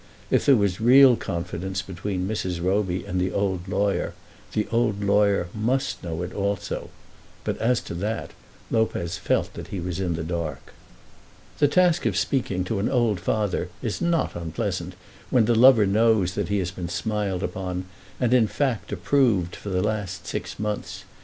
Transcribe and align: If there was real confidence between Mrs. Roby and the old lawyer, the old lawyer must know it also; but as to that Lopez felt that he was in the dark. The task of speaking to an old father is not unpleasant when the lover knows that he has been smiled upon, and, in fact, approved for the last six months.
If 0.31 0.47
there 0.47 0.55
was 0.55 0.81
real 0.81 1.15
confidence 1.15 1.83
between 1.83 2.27
Mrs. 2.27 2.59
Roby 2.59 3.05
and 3.05 3.21
the 3.21 3.31
old 3.31 3.67
lawyer, 3.67 4.15
the 4.53 4.67
old 4.71 5.03
lawyer 5.03 5.49
must 5.53 6.03
know 6.03 6.23
it 6.23 6.33
also; 6.33 6.89
but 7.43 7.55
as 7.59 7.81
to 7.81 7.93
that 7.93 8.31
Lopez 8.71 9.19
felt 9.19 9.53
that 9.53 9.67
he 9.67 9.79
was 9.79 9.99
in 9.99 10.15
the 10.15 10.23
dark. 10.23 10.73
The 11.59 11.67
task 11.67 12.07
of 12.07 12.17
speaking 12.17 12.63
to 12.63 12.79
an 12.79 12.89
old 12.89 13.19
father 13.19 13.69
is 13.83 14.01
not 14.01 14.35
unpleasant 14.35 14.95
when 15.29 15.45
the 15.45 15.53
lover 15.53 15.85
knows 15.85 16.33
that 16.33 16.49
he 16.49 16.57
has 16.57 16.71
been 16.71 16.89
smiled 16.89 17.43
upon, 17.43 17.85
and, 18.19 18.33
in 18.33 18.47
fact, 18.47 18.91
approved 18.91 19.55
for 19.55 19.69
the 19.69 19.83
last 19.83 20.25
six 20.25 20.57
months. 20.57 21.03